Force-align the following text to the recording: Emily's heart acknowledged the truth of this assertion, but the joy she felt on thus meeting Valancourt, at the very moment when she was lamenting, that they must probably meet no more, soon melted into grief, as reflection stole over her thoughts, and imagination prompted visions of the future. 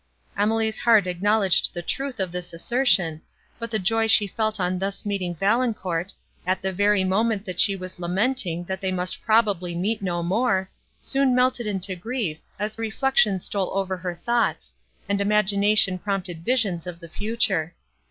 Emily's 0.35 0.79
heart 0.79 1.05
acknowledged 1.05 1.75
the 1.75 1.83
truth 1.83 2.19
of 2.19 2.31
this 2.31 2.53
assertion, 2.53 3.21
but 3.59 3.69
the 3.69 3.77
joy 3.77 4.07
she 4.07 4.25
felt 4.25 4.59
on 4.59 4.79
thus 4.79 5.05
meeting 5.05 5.35
Valancourt, 5.35 6.11
at 6.47 6.59
the 6.59 6.73
very 6.73 7.03
moment 7.03 7.45
when 7.45 7.57
she 7.57 7.75
was 7.75 7.99
lamenting, 7.99 8.63
that 8.63 8.81
they 8.81 8.91
must 8.91 9.21
probably 9.21 9.75
meet 9.75 10.01
no 10.01 10.23
more, 10.23 10.71
soon 10.99 11.35
melted 11.35 11.67
into 11.67 11.95
grief, 11.95 12.39
as 12.57 12.79
reflection 12.79 13.39
stole 13.39 13.69
over 13.77 13.95
her 13.95 14.15
thoughts, 14.15 14.73
and 15.07 15.21
imagination 15.21 15.99
prompted 15.99 16.43
visions 16.43 16.87
of 16.87 16.99
the 16.99 17.07
future. 17.07 17.75